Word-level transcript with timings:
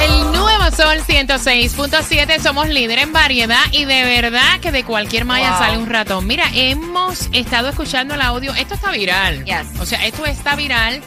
El 0.00 0.32
nuevo 0.32 0.70
Sol 0.76 0.98
106.7, 1.06 2.40
somos 2.40 2.68
líder 2.68 2.98
en 2.98 3.12
variedad 3.12 3.56
y 3.70 3.84
de 3.84 4.04
verdad 4.04 4.60
que 4.60 4.70
de 4.72 4.84
cualquier 4.84 5.24
malla 5.24 5.50
Wow. 5.50 5.58
sale 5.58 5.78
un 5.78 5.88
ratón. 5.88 6.26
Mira, 6.26 6.44
hemos 6.54 7.28
estado 7.32 7.68
escuchando 7.68 8.14
el 8.14 8.20
audio, 8.20 8.52
esto 8.54 8.74
está 8.74 8.90
viral. 8.90 9.44
Yes. 9.44 9.80
O 9.80 9.86
sea, 9.86 10.04
esto 10.06 10.26
está 10.26 10.56
viral 10.56 11.02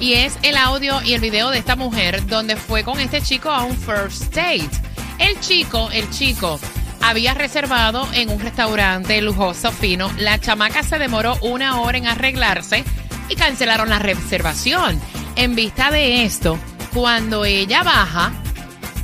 y 0.00 0.14
es 0.14 0.38
el 0.42 0.56
audio 0.56 1.02
y 1.02 1.14
el 1.14 1.20
video 1.20 1.50
de 1.50 1.58
esta 1.58 1.76
mujer 1.76 2.26
donde 2.26 2.56
fue 2.56 2.84
con 2.84 3.00
este 3.00 3.20
chico 3.20 3.50
a 3.50 3.64
un 3.64 3.76
first 3.76 4.34
date. 4.34 4.70
El 5.18 5.38
chico, 5.40 5.88
el 5.92 6.08
chico 6.10 6.60
había 7.00 7.34
reservado 7.34 8.06
en 8.14 8.30
un 8.30 8.40
restaurante 8.40 9.20
lujoso 9.20 9.72
fino. 9.72 10.10
La 10.18 10.38
chamaca 10.38 10.82
se 10.82 10.98
demoró 10.98 11.36
una 11.42 11.80
hora 11.80 11.98
en 11.98 12.06
arreglarse 12.06 12.84
y 13.28 13.34
cancelaron 13.34 13.88
la 13.88 13.98
reservación. 13.98 15.00
En 15.36 15.54
vista 15.54 15.90
de 15.90 16.24
esto, 16.24 16.58
cuando 16.94 17.44
ella 17.44 17.82
baja, 17.82 18.32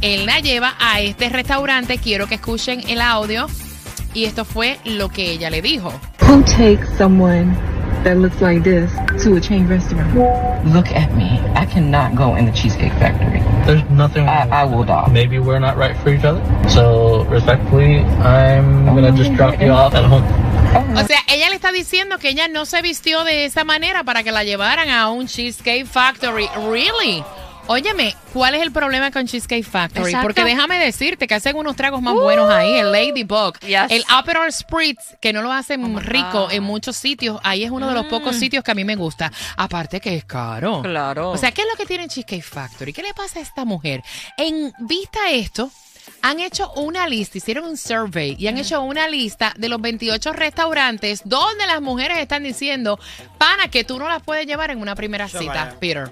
él 0.00 0.26
la 0.26 0.40
lleva 0.40 0.74
a 0.78 1.00
este 1.00 1.28
restaurante. 1.28 1.98
Quiero 1.98 2.26
que 2.26 2.36
escuchen 2.36 2.88
el 2.88 3.00
audio. 3.00 3.46
Y 4.12 4.26
esto 4.26 4.44
fue 4.44 4.78
lo 4.84 5.08
que 5.08 5.32
ella 5.32 5.50
le 5.50 5.60
dijo. 5.60 5.92
That 8.04 8.18
looks 8.18 8.40
like 8.40 8.62
this 8.62 8.92
to 9.24 9.36
a 9.36 9.40
chain 9.40 9.66
restaurant? 9.66 10.14
Look 10.66 10.88
at 10.88 11.14
me. 11.14 11.40
I 11.54 11.66
cannot 11.66 12.14
go 12.14 12.36
in 12.36 12.46
the 12.46 12.52
Cheesecake 12.52 12.92
Factory. 12.92 13.40
There's 13.66 13.82
nothing 13.90 14.26
wrong. 14.26 14.52
I, 14.52 14.62
I 14.62 14.64
will 14.64 14.84
die. 14.84 15.08
Maybe 15.10 15.38
we're 15.38 15.58
not 15.58 15.76
right 15.76 15.96
for 15.96 16.10
each 16.10 16.24
other. 16.24 16.42
So, 16.68 17.24
respectfully, 17.24 18.00
I'm 18.00 18.84
gonna 18.86 19.12
just 19.12 19.34
drop 19.34 19.60
you 19.60 19.70
off 19.70 19.94
at 19.94 20.04
home. 20.04 20.24
O 20.96 21.06
sea, 21.06 21.20
ella 21.28 21.50
le 21.50 21.56
está 21.56 21.72
diciendo 21.72 22.18
que 22.18 22.30
ella 22.30 22.48
no 22.48 22.66
se 22.66 22.82
vistió 22.82 23.24
de 23.24 23.44
esa 23.44 23.64
manera 23.64 24.04
para 24.04 24.22
que 24.22 24.32
la 24.32 24.44
llevaran 24.44 24.90
a 24.90 25.08
un 25.10 25.26
Cheesecake 25.26 25.86
Factory. 25.86 26.48
Really? 26.68 27.24
Óyeme, 27.66 28.14
¿cuál 28.34 28.54
es 28.54 28.62
el 28.62 28.72
problema 28.72 29.10
con 29.10 29.26
Cheesecake 29.26 29.64
Factory? 29.64 30.04
Exacto. 30.10 30.26
Porque 30.26 30.44
déjame 30.44 30.78
decirte 30.78 31.26
que 31.26 31.34
hacen 31.34 31.56
unos 31.56 31.76
tragos 31.76 32.02
más 32.02 32.12
buenos 32.12 32.50
ahí, 32.50 32.74
el 32.74 32.92
Ladybug, 32.92 33.58
Yes. 33.60 33.90
el 33.90 34.04
Aperol 34.10 34.52
Spritz, 34.52 35.16
que 35.18 35.32
no 35.32 35.40
lo 35.40 35.50
hacen 35.50 35.80
my 35.94 35.98
rico 36.00 36.42
God. 36.42 36.52
en 36.52 36.62
muchos 36.62 36.96
sitios. 36.96 37.40
Ahí 37.42 37.64
es 37.64 37.70
uno 37.70 37.88
de 37.88 37.94
los 37.94 38.06
pocos 38.06 38.36
sitios 38.36 38.62
que 38.62 38.70
a 38.70 38.74
mí 38.74 38.84
me 38.84 38.96
gusta. 38.96 39.32
Aparte 39.56 39.98
que 40.00 40.14
es 40.14 40.24
caro. 40.26 40.82
Claro. 40.82 41.30
O 41.30 41.38
sea, 41.38 41.52
¿qué 41.52 41.62
es 41.62 41.68
lo 41.70 41.76
que 41.76 41.86
tiene 41.86 42.06
Cheesecake 42.06 42.44
Factory? 42.44 42.92
¿Qué 42.92 43.02
le 43.02 43.14
pasa 43.14 43.38
a 43.38 43.42
esta 43.42 43.64
mujer? 43.64 44.02
En 44.36 44.70
vista 44.80 45.20
a 45.24 45.30
esto, 45.30 45.70
han 46.20 46.40
hecho 46.40 46.70
una 46.74 47.08
lista, 47.08 47.38
hicieron 47.38 47.64
un 47.64 47.78
survey 47.78 48.36
y 48.38 48.46
han 48.46 48.58
hecho 48.58 48.82
una 48.82 49.08
lista 49.08 49.54
de 49.56 49.70
los 49.70 49.80
28 49.80 50.34
restaurantes 50.34 51.22
donde 51.24 51.66
las 51.66 51.80
mujeres 51.80 52.18
están 52.18 52.42
diciendo, 52.42 52.98
pana, 53.38 53.68
que 53.68 53.84
tú 53.84 53.98
no 53.98 54.06
las 54.06 54.22
puedes 54.22 54.46
llevar 54.46 54.70
en 54.70 54.82
una 54.82 54.94
primera 54.94 55.28
cita, 55.28 55.46
vaya. 55.46 55.76
Peter. 55.80 56.10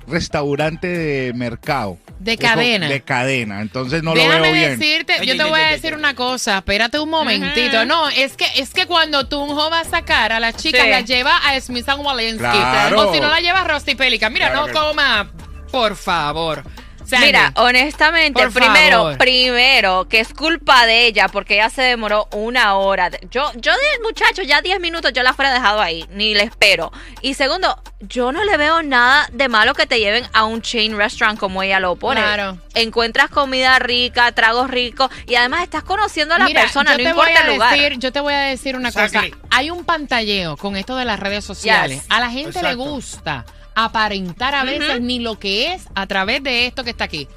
restaurante 0.07 0.87
de 0.89 1.33
mercado. 1.33 1.97
De 2.19 2.37
cadena. 2.37 2.87
De 2.87 3.01
cadena, 3.01 3.63
entonces 3.63 4.03
no 4.03 4.15
lo 4.15 4.21
veo 4.29 4.53
bien. 4.53 4.79
decirte, 4.79 5.15
yo 5.25 5.37
te 5.39 5.45
voy 5.45 5.59
a 5.59 5.69
decir 5.69 5.95
una 5.95 6.15
cosa, 6.15 6.59
espérate 6.59 6.99
un 6.99 7.09
momentito. 7.09 7.87
No, 7.87 8.11
es 8.11 8.37
que 8.37 8.45
es 8.57 8.75
que 8.75 8.85
cuando 8.87 9.27
Tunjo 9.27 9.71
va 9.71 9.81
a 9.81 9.85
sacar 9.85 10.33
a 10.33 10.41
las 10.41 10.57
chicas, 10.57 10.83
Sí. 10.83 10.91
las 10.91 11.05
lleva 11.07 11.35
a 11.39 11.59
Smith 11.61 11.87
Walensky. 11.89 12.43
Claro. 12.45 13.09
O 13.09 13.15
si 13.15 13.21
no 13.21 13.29
la 13.29 13.41
lleva 13.41 13.63
a 13.63 13.69
Rusty 13.69 13.95
Pelican. 13.95 14.33
Mira, 14.35 14.49
Claro 14.51 14.67
no 14.67 14.67
que- 14.67 14.73
coma, 14.79 15.31
por 15.73 15.97
favor. 15.97 16.63
Sandy. 17.11 17.27
Mira, 17.27 17.53
honestamente, 17.57 18.41
Por 18.43 18.53
primero, 18.53 18.97
favor. 18.99 19.19
primero, 19.19 20.09
que 20.09 20.21
es 20.21 20.33
culpa 20.33 20.87
de 20.87 21.07
ella 21.07 21.29
porque 21.29 21.55
ella 21.55 21.69
se 21.71 21.83
demoró 21.83 22.29
una 22.33 22.77
hora. 22.77 23.11
Yo, 23.31 23.51
yo 23.57 23.73
de 23.73 24.03
muchacho, 24.03 24.43
ya 24.43 24.63
10 24.63 24.81
minutos 24.81 25.13
yo 25.13 25.23
la 25.23 25.35
fuera 25.35 25.53
dejado 25.53 25.81
ahí, 25.81 26.05
ni 26.11 26.35
le 26.35 26.45
espero. 26.45 26.93
Y 27.21 27.35
segundo, 27.35 27.83
yo 28.01 28.33
no 28.33 28.45
le 28.45 28.57
veo 28.57 28.83
nada 28.83 29.29
de 29.33 29.49
malo 29.49 29.75
que 29.75 29.87
te 29.87 29.99
lleven 29.99 30.27
a 30.33 30.45
un 30.45 30.63
chain 30.63 30.97
restaurant 30.97 31.39
como 31.39 31.63
ella 31.63 31.81
lo 31.81 31.97
pone. 31.97 32.21
Claro. 32.23 32.59
Encuentras 32.75 33.29
comida 33.31 33.79
rica, 33.79 34.31
tragos 34.33 34.71
ricos 34.71 35.11
y 35.27 35.35
además 35.35 35.63
estás 35.65 35.83
conociendo 35.83 36.35
a 36.35 36.39
la 36.39 36.45
Mira, 36.47 36.63
persona, 36.63 36.97
no 36.97 37.03
importa 37.03 37.41
el 37.43 37.53
lugar. 37.55 37.75
Decir, 37.77 37.99
yo 37.99 38.13
te 38.13 38.21
voy 38.21 38.33
a 38.33 38.41
decir 38.41 38.77
una 38.77 38.89
Exactly. 38.89 39.31
cosa. 39.33 39.43
Hay 39.51 39.71
un 39.71 39.85
pantalleo 39.85 40.57
con 40.57 40.77
esto 40.77 40.97
de 40.97 41.05
las 41.05 41.19
redes 41.21 41.45
sociales. 41.45 42.03
Yes. 42.03 42.07
A 42.11 42.21
la 42.21 42.31
gente 42.31 42.63
le 42.63 42.75
gusta 42.75 43.45
aparentar 43.85 44.55
a 44.55 44.65
veces 44.65 45.01
ni 45.01 45.19
lo 45.19 45.39
que 45.39 45.73
es 45.75 45.85
a 45.95 46.07
través 46.07 46.43
de 46.43 46.67
esto 46.67 46.85
que 46.85 46.91
está 46.91 47.05
aquí. 47.05 47.29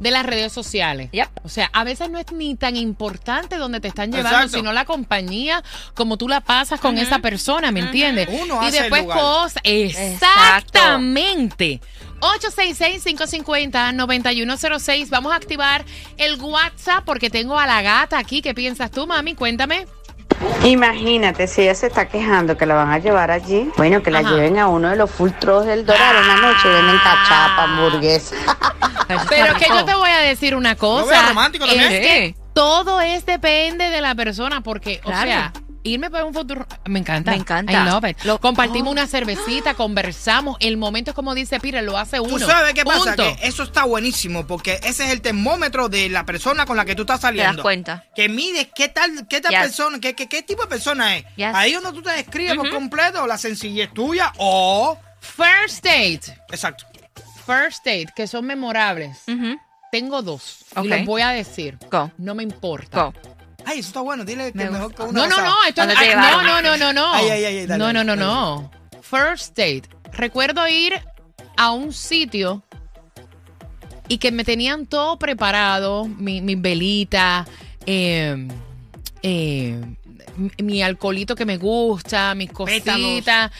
De 0.00 0.10
las 0.10 0.26
redes 0.26 0.52
sociales. 0.52 1.10
Yep. 1.12 1.28
O 1.44 1.48
sea, 1.48 1.70
a 1.72 1.84
veces 1.84 2.10
no 2.10 2.18
es 2.18 2.32
ni 2.32 2.56
tan 2.56 2.74
importante 2.74 3.56
donde 3.56 3.78
te 3.78 3.86
están 3.86 4.10
llevando, 4.10 4.30
Exacto. 4.38 4.56
sino 4.56 4.72
la 4.72 4.84
compañía, 4.84 5.62
como 5.94 6.16
tú 6.16 6.26
la 6.28 6.40
pasas 6.40 6.80
con 6.80 6.98
esa 6.98 7.20
persona, 7.20 7.70
¿me 7.70 7.78
entiendes? 7.80 8.28
Uno 8.28 8.60
y 8.62 8.66
hace 8.66 8.78
el 8.78 8.82
después 8.84 9.02
lugar. 9.02 9.18
cosas. 9.20 9.62
Exactamente. 9.62 11.80
866-550-9106. 12.20 15.08
Vamos 15.10 15.32
a 15.32 15.36
activar 15.36 15.84
el 16.18 16.40
WhatsApp 16.40 17.04
porque 17.04 17.30
tengo 17.30 17.58
a 17.58 17.66
la 17.66 17.82
gata 17.82 18.18
aquí. 18.18 18.42
¿Qué 18.42 18.54
piensas 18.54 18.90
tú, 18.90 19.06
mami? 19.06 19.34
Cuéntame. 19.34 19.86
Imagínate, 20.64 21.48
si 21.48 21.62
ella 21.62 21.74
se 21.74 21.88
está 21.88 22.06
quejando 22.08 22.56
que 22.56 22.66
la 22.66 22.74
van 22.74 22.90
a 22.92 22.98
llevar 22.98 23.30
allí, 23.32 23.68
bueno, 23.76 24.02
que 24.02 24.10
la 24.12 24.20
Ajá. 24.20 24.30
lleven 24.30 24.58
a 24.58 24.68
uno 24.68 24.90
de 24.90 24.96
los 24.96 25.10
full 25.10 25.30
trucks 25.40 25.66
del 25.66 25.84
Dorado 25.84 26.20
en 26.20 26.28
la 26.28 26.36
noche, 26.36 26.68
venden 26.68 26.98
cachapa, 26.98 27.64
hamburguesa. 27.64 28.36
Pero 29.28 29.54
que 29.56 29.68
yo 29.68 29.84
te 29.84 29.94
voy 29.94 30.10
a 30.10 30.18
decir 30.18 30.54
una 30.54 30.76
cosa. 30.76 31.10
veo 31.10 31.28
romántico 31.28 31.66
también. 31.66 31.92
Es 31.92 32.00
que 32.00 32.34
todo 32.54 33.00
es 33.00 33.26
depende 33.26 33.90
de 33.90 34.00
la 34.00 34.14
persona 34.14 34.60
porque, 34.60 35.00
o 35.04 35.10
sea, 35.10 35.52
irme 35.84 36.10
para 36.10 36.24
un 36.24 36.32
futuro 36.34 36.66
me 36.86 36.98
encanta. 37.00 37.30
Me 37.32 37.36
encanta. 37.38 37.72
I 37.72 37.84
love 37.90 38.04
it. 38.08 38.22
Lo- 38.24 38.40
Compartimos 38.40 38.88
Oh. 38.88 38.92
una 38.92 39.06
cervecita, 39.06 39.74
conversamos. 39.76 40.56
El 40.60 40.76
momento 40.76 41.10
es 41.10 41.14
como 41.14 41.34
dice 41.34 41.58
Pire, 41.60 41.82
lo 41.82 41.96
hace 41.98 42.20
uno. 42.20 42.38
Tú 42.38 42.44
sabes 42.46 42.74
qué 42.74 42.84
pasa, 42.84 43.14
Punto. 43.16 43.22
que 43.22 43.46
eso 43.46 43.62
está 43.62 43.84
buenísimo 43.84 44.46
porque 44.46 44.80
ese 44.82 45.04
es 45.04 45.10
el 45.10 45.20
termómetro 45.20 45.88
de 45.88 46.08
la 46.08 46.24
persona 46.24 46.66
con 46.66 46.76
la 46.76 46.84
que 46.84 46.94
tú 46.94 47.02
estás 47.02 47.20
Te 47.20 47.26
saliendo. 47.28 47.54
das 47.58 47.62
cuenta. 47.62 48.04
Que 48.14 48.28
mides 48.28 48.68
qué 48.74 48.88
tal, 48.88 49.26
qué 49.28 49.40
tal 49.40 49.52
Yes. 49.52 49.60
persona, 49.60 49.98
qué, 50.00 50.14
qué, 50.14 50.28
qué 50.28 50.42
tipo 50.42 50.62
de 50.62 50.68
persona 50.68 51.16
es. 51.16 51.24
Yes. 51.36 51.54
Ahí 51.54 51.72
donde 51.72 51.92
tú 51.92 52.02
te 52.02 52.10
describes 52.12 52.54
por 52.56 52.70
completo 52.70 53.26
la 53.26 53.38
sencillez 53.38 53.92
tuya 53.92 54.32
o... 54.38 54.98
First 55.20 55.84
date. 55.84 56.22
Exacto. 56.50 56.84
First 57.46 57.84
date, 57.84 58.08
que 58.14 58.26
son 58.26 58.44
memorables. 58.44 59.18
Tengo 59.90 60.22
dos. 60.22 60.64
Ok. 60.74 60.84
Y 60.84 60.88
los 60.88 61.04
voy 61.04 61.22
a 61.22 61.28
decir. 61.28 61.78
Go. 61.90 62.10
No 62.18 62.34
me 62.34 62.42
importa. 62.42 63.04
Go. 63.04 63.14
Ay, 63.72 63.78
eso 63.80 63.88
está 63.88 64.00
bueno. 64.02 64.24
Dile 64.24 64.52
que 64.52 64.58
Me 64.58 64.70
mejor 64.70 64.88
gusta. 64.88 65.04
que 65.04 65.10
uno 65.10 65.20
No, 65.22 65.26
no, 65.28 65.34
sabe. 65.36 65.48
no, 65.48 65.64
esto 65.64 65.80
¿Dónde 65.82 65.94
no, 65.94 66.00
te 66.00 66.04
ay, 66.06 66.10
llevaron? 66.10 66.46
no, 66.46 66.62
no, 66.62 66.62
no, 66.62 66.76
no, 66.76 66.92
no. 66.92 67.14
Ay, 67.14 67.28
ay, 67.30 67.44
ay, 67.44 67.66
dale, 67.66 67.78
no, 67.78 67.92
no, 67.92 68.04
no, 68.04 68.16
dale. 68.16 68.22
no. 68.22 68.70
First 69.02 69.56
date. 69.56 69.82
Recuerdo 70.12 70.66
ir 70.68 70.92
a 71.56 71.70
un 71.72 71.92
sitio 71.92 72.62
y 74.08 74.18
que 74.18 74.30
me 74.30 74.44
tenían 74.44 74.86
todo 74.86 75.18
preparado, 75.18 76.04
mi, 76.06 76.40
mis 76.42 76.60
velitas, 76.60 77.48
eh, 77.86 78.48
eh, 79.22 79.80
mi- 80.36 80.50
mi 80.62 80.82
alcoholito 80.82 81.34
que 81.34 81.44
me 81.46 81.56
gusta, 81.56 82.34
mis 82.34 82.50
cositas, 82.52 83.50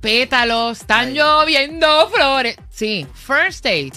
pétalos, 0.00 0.80
están 0.80 1.12
lloviendo 1.14 2.08
flores. 2.10 2.56
Sí, 2.70 3.06
first 3.14 3.64
date. 3.64 3.92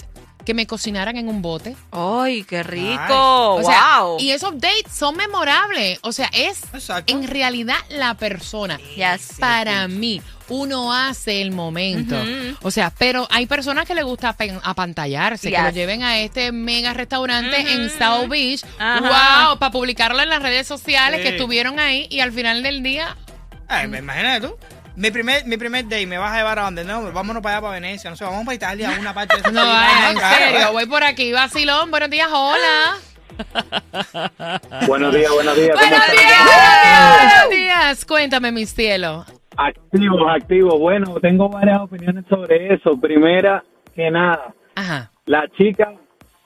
Que 0.50 0.54
me 0.54 0.66
cocinaran 0.66 1.16
en 1.16 1.28
un 1.28 1.42
bote. 1.42 1.76
¡Ay, 1.92 2.42
qué 2.42 2.64
rico! 2.64 3.54
O 3.54 3.62
sea, 3.62 4.00
¡Wow! 4.00 4.16
y 4.18 4.30
esos 4.32 4.58
dates 4.58 4.92
son 4.92 5.14
memorables. 5.16 6.00
O 6.02 6.10
sea, 6.10 6.28
es 6.32 6.64
Exacto. 6.74 7.12
en 7.12 7.28
realidad 7.28 7.76
la 7.88 8.14
persona. 8.14 8.80
Yes. 8.96 9.34
Para 9.38 9.86
mí, 9.86 10.20
uno 10.48 10.92
hace 10.92 11.40
el 11.40 11.52
momento. 11.52 12.16
O 12.62 12.72
sea, 12.72 12.90
pero 12.98 13.28
hay 13.30 13.46
personas 13.46 13.86
que 13.86 13.94
les 13.94 14.02
gusta 14.02 14.34
apantallarse, 14.64 15.52
que 15.52 15.62
lo 15.62 15.70
lleven 15.70 16.02
a 16.02 16.18
este 16.18 16.50
mega 16.50 16.94
restaurante 16.94 17.56
en 17.72 17.88
South 17.90 18.26
Beach. 18.28 18.62
Wow, 18.80 19.56
para 19.60 19.70
publicarlo 19.70 20.20
en 20.20 20.30
las 20.30 20.42
redes 20.42 20.66
sociales 20.66 21.20
Sí. 21.20 21.28
que 21.28 21.36
estuvieron 21.36 21.78
ahí 21.78 22.08
y 22.10 22.18
al 22.18 22.32
final 22.32 22.64
del 22.64 22.82
día. 22.82 23.16
Ay, 23.68 23.86
me 23.86 23.98
imagínate 23.98 24.48
tú. 24.48 24.56
Mi 24.96 25.10
primer, 25.10 25.46
mi 25.46 25.56
primer 25.56 25.86
day, 25.88 26.04
me 26.06 26.18
vas 26.18 26.32
a 26.32 26.38
llevar 26.38 26.58
a 26.58 26.62
donde 26.64 26.84
no, 26.84 27.12
vámonos 27.12 27.42
para 27.42 27.56
allá, 27.56 27.62
para 27.62 27.74
Venecia, 27.74 28.10
no 28.10 28.16
sé, 28.16 28.24
vamos 28.24 28.44
para 28.44 28.54
Italia, 28.56 28.94
a 28.96 29.00
una 29.00 29.14
parte 29.14 29.36
de 29.40 29.52
No, 29.52 29.64
vaya, 29.64 30.10
en 30.10 30.18
claro, 30.18 30.36
serio, 30.36 30.72
voy 30.72 30.86
por 30.86 31.04
aquí, 31.04 31.32
vacilón, 31.32 31.90
buenos 31.90 32.10
días, 32.10 32.28
hola. 32.32 32.98
Buenos 34.86 35.14
días, 35.14 35.32
buenos 35.32 35.56
días. 35.56 35.70
¿cómo 35.70 35.88
Buenos 35.88 36.10
días, 36.10 36.46
buenos 37.16 37.50
días. 37.50 38.04
Cuéntame, 38.04 38.52
mi 38.52 38.66
cielo. 38.66 39.24
Activos, 39.56 40.22
activos. 40.28 40.78
Bueno, 40.78 41.14
tengo 41.22 41.48
varias 41.48 41.80
opiniones 41.80 42.26
sobre 42.28 42.74
eso. 42.74 43.00
Primera 43.00 43.64
que 43.94 44.10
nada, 44.10 44.54
Ajá. 44.74 45.10
la 45.24 45.48
chica, 45.56 45.94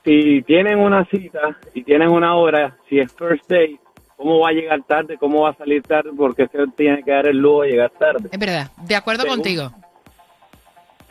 si 0.04 0.42
tienen 0.42 0.78
una 0.78 1.04
cita 1.06 1.58
y 1.74 1.82
tienen 1.82 2.10
una 2.10 2.36
hora, 2.36 2.76
si 2.88 3.00
es 3.00 3.12
first 3.12 3.42
date, 3.48 3.80
¿cómo 4.16 4.40
va 4.40 4.48
a 4.48 4.52
llegar 4.52 4.82
tarde? 4.86 5.16
¿Cómo 5.18 5.42
va 5.42 5.50
a 5.50 5.54
salir 5.56 5.82
tarde? 5.82 6.10
Porque 6.16 6.46
se 6.48 6.58
tiene 6.76 7.02
que 7.02 7.10
dar 7.10 7.26
el 7.26 7.38
lujo 7.38 7.62
de 7.62 7.70
llegar 7.70 7.90
tarde. 7.98 8.28
Es 8.30 8.38
verdad, 8.38 8.70
de 8.86 8.96
acuerdo 8.96 9.22
Según- 9.22 9.36
contigo. 9.38 9.70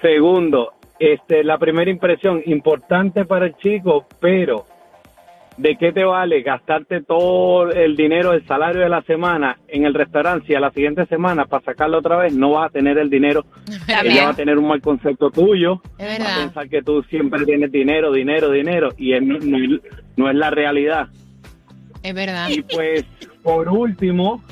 Segundo, 0.02 0.74
este, 1.00 1.44
la 1.44 1.58
primera 1.58 1.90
impresión, 1.90 2.42
importante 2.46 3.26
para 3.26 3.46
el 3.46 3.56
chico, 3.58 4.06
pero 4.20 4.66
¿de 5.58 5.78
qué 5.78 5.94
te 5.94 6.04
vale 6.04 6.42
gastarte 6.42 7.02
todo 7.02 7.70
el 7.72 7.96
dinero, 7.96 8.34
el 8.34 8.46
salario 8.46 8.82
de 8.82 8.90
la 8.90 9.02
semana 9.04 9.58
en 9.68 9.86
el 9.86 9.94
restaurante 9.94 10.48
si 10.48 10.56
a 10.56 10.60
la 10.60 10.72
siguiente 10.72 11.06
semana 11.06 11.46
para 11.46 11.64
sacarlo 11.64 12.00
otra 12.00 12.18
vez 12.18 12.34
no 12.34 12.52
vas 12.52 12.68
a 12.70 12.74
tener 12.74 12.98
el 12.98 13.10
dinero? 13.10 13.46
Ella 14.04 14.26
va 14.26 14.30
a 14.32 14.36
tener 14.36 14.58
un 14.58 14.68
mal 14.68 14.82
concepto 14.82 15.30
tuyo, 15.30 15.82
Es 15.98 16.20
va 16.20 16.36
a 16.36 16.40
pensar 16.40 16.68
que 16.70 16.82
tú 16.82 17.02
siempre 17.04 17.46
tienes 17.46 17.72
dinero, 17.72 18.12
dinero, 18.12 18.50
dinero, 18.50 18.90
y 18.98 19.12
no, 19.22 19.38
no 20.18 20.30
es 20.30 20.36
la 20.36 20.50
realidad. 20.50 21.08
Es 22.04 22.14
verdad. 22.14 22.50
Y 22.50 22.62
pues, 22.62 23.06
por 23.42 23.68
último, 23.70 24.44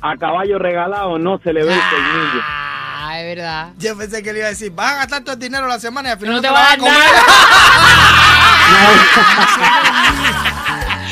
a 0.00 0.16
caballo 0.16 0.58
regalado 0.58 1.18
no 1.18 1.38
se 1.38 1.52
le 1.52 1.64
ve 1.64 1.74
el 1.74 1.80
colmillo. 1.80 2.40
Ah, 2.98 3.20
es 3.20 3.36
verdad. 3.36 3.72
Yo 3.78 3.96
pensé 3.96 4.22
que 4.22 4.32
le 4.32 4.38
iba 4.40 4.46
a 4.46 4.50
decir, 4.50 4.70
vas 4.72 4.92
a 4.92 4.96
gastar 4.98 5.22
todo 5.22 5.34
el 5.34 5.38
dinero 5.40 5.66
la 5.66 5.78
semana 5.80 6.08
y 6.10 6.12
al 6.12 6.18
final 6.18 6.34
No 6.36 6.40
no, 6.40 6.42
te 6.42 6.48
te 6.48 6.54
va 6.54 6.60
vas 6.60 6.68
a 6.68 6.72
a 6.72 6.76
dar 6.76 6.78
comer. 6.78 7.02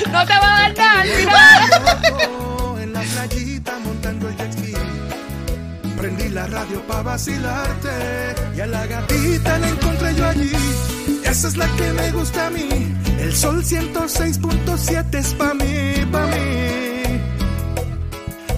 No 0.10 0.26
te 0.26 0.32
va 0.32 0.56
a 0.56 0.60
dar 0.60 0.76
nada 0.76 1.00
al 1.00 1.08
final. 1.08 1.62
En 2.82 2.92
la 2.92 3.00
playita 3.00 3.78
montando 3.84 4.28
el 4.28 4.36
jet 4.36 4.52
ski. 4.52 4.74
Prendí 5.96 6.28
la 6.30 6.46
radio 6.46 6.80
para 6.82 7.02
vacilarte. 7.02 8.34
Y 8.56 8.60
a 8.60 8.66
la 8.66 8.86
gatita 8.86 9.58
la 9.58 9.68
encontré 9.68 10.14
yo 10.14 10.26
allí. 10.26 10.52
Esa 11.34 11.48
es 11.48 11.56
la 11.56 11.66
que 11.74 11.92
me 11.94 12.12
gusta 12.12 12.46
a 12.46 12.50
mí. 12.50 12.68
El 13.18 13.34
sol 13.34 13.64
106.7 13.64 15.14
es 15.18 15.34
pa' 15.34 15.52
mí, 15.52 16.06
pa' 16.12 16.26
mí. 16.26 17.20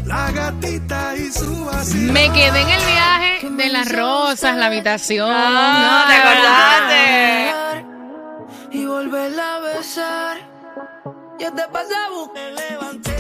La 0.04 0.30
gatita 0.30 1.16
y 1.16 1.32
su 1.32 1.64
vacilón. 1.64 2.12
Me 2.12 2.30
quedé 2.34 2.60
en 2.60 2.68
el 2.68 2.84
viaje 2.84 3.50
de 3.50 3.68
las 3.70 3.90
rosas, 3.90 4.58
la 4.58 4.66
habitación. 4.66 5.30
Ah, 5.32 6.04
¿te 6.06 6.14
acordaste? 6.16 7.86
Y 8.72 8.84
volverla 8.84 9.54
a 9.54 9.60
besar. 9.60 10.36
Yo 11.40 11.50
te 11.54 11.62
pasé 11.72 11.94
a 11.94 12.10
buscar. 12.10 12.52
Levanté. 12.52 13.15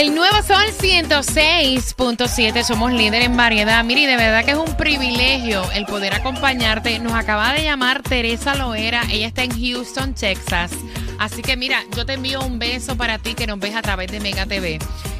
El 0.00 0.14
nuevo 0.14 0.42
Sol 0.42 0.64
106.7, 0.80 2.64
somos 2.64 2.90
líder 2.90 3.20
en 3.20 3.36
variedad. 3.36 3.84
Miri, 3.84 4.06
de 4.06 4.16
verdad 4.16 4.46
que 4.46 4.52
es 4.52 4.56
un 4.56 4.74
privilegio 4.74 5.70
el 5.72 5.84
poder 5.84 6.14
acompañarte. 6.14 6.98
Nos 7.00 7.12
acaba 7.12 7.52
de 7.52 7.64
llamar 7.64 8.02
Teresa 8.02 8.54
Loera, 8.54 9.02
ella 9.12 9.26
está 9.26 9.44
en 9.44 9.50
Houston, 9.50 10.14
Texas. 10.14 10.72
Así 11.18 11.42
que 11.42 11.54
mira, 11.58 11.84
yo 11.94 12.06
te 12.06 12.14
envío 12.14 12.40
un 12.40 12.58
beso 12.58 12.96
para 12.96 13.18
ti 13.18 13.34
que 13.34 13.46
nos 13.46 13.58
ves 13.58 13.76
a 13.76 13.82
través 13.82 14.10
de 14.10 14.20
Mega 14.20 14.46
TV. 14.46 14.78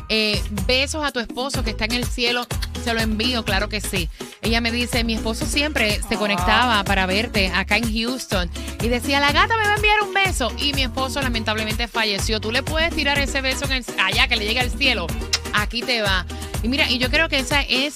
Eh, 0.09 0.43
besos 0.67 1.05
a 1.05 1.13
tu 1.13 1.21
esposo 1.21 1.63
que 1.63 1.73
está 1.73 1.85
en 1.85 1.93
el 1.93 2.07
cielo, 2.07 2.47
se 2.83 2.95
lo 2.95 3.01
envío, 3.01 3.45
claro 3.45 3.69
que 3.69 3.83
sí. 3.83 4.09
Ella 4.51 4.61
me 4.61 4.73
dice, 4.73 5.05
mi 5.05 5.15
esposo 5.15 5.47
siempre 5.47 6.01
se 6.09 6.17
conectaba 6.17 6.83
para 6.83 7.07
verte 7.07 7.53
acá 7.55 7.77
en 7.77 7.85
Houston 7.85 8.51
y 8.83 8.89
decía, 8.89 9.21
la 9.21 9.31
gata 9.31 9.57
me 9.57 9.63
va 9.63 9.75
a 9.75 9.77
enviar 9.77 10.03
un 10.03 10.13
beso 10.13 10.53
y 10.59 10.73
mi 10.73 10.83
esposo 10.83 11.23
lamentablemente 11.23 11.87
falleció. 11.87 12.41
Tú 12.41 12.51
le 12.51 12.65
puedes 12.65 12.93
tirar 12.93 13.17
ese 13.21 13.43
beso 13.43 13.67
allá 14.05 14.27
que 14.27 14.35
le 14.35 14.45
llegue 14.45 14.59
al 14.59 14.71
cielo. 14.73 15.07
Aquí 15.53 15.83
te 15.83 16.03
va. 16.03 16.27
Y 16.65 16.69
mira, 16.69 16.91
y 16.91 16.99
yo 16.99 17.11
creo 17.11 17.29
que 17.29 17.39
esa 17.39 17.63
es 17.63 17.95